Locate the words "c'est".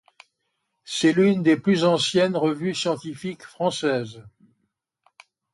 0.83-1.13